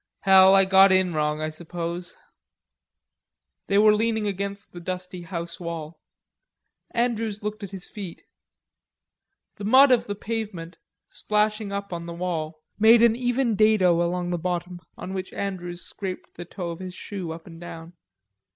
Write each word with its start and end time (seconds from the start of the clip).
"Hell, 0.21 0.55
I 0.55 0.65
got 0.65 0.91
in 0.91 1.13
wrong, 1.13 1.41
I 1.41 1.49
suppose." 1.51 2.17
They 3.67 3.77
were 3.77 3.93
leaning 3.93 4.25
against 4.25 4.73
the 4.73 4.79
dusty 4.79 5.21
house 5.21 5.59
wall. 5.59 5.99
Andrews 6.89 7.43
looked 7.43 7.61
at 7.61 7.69
his 7.69 7.87
feet. 7.87 8.23
The 9.57 9.63
mud 9.63 9.91
of 9.91 10.07
the 10.07 10.15
pavement, 10.15 10.79
splashing 11.11 11.71
up 11.71 11.93
on 11.93 12.07
the 12.07 12.15
wall, 12.15 12.63
made 12.79 13.03
an 13.03 13.15
even 13.15 13.55
dado 13.55 14.01
along 14.01 14.31
the 14.31 14.39
bottom, 14.39 14.81
on 14.97 15.13
which 15.13 15.31
Andrews 15.33 15.83
scraped 15.83 16.33
the 16.33 16.45
toe 16.45 16.71
of 16.71 16.79
his 16.79 16.95
shoe 16.95 17.31
up 17.31 17.45
and 17.45 17.61
down. 17.61 17.93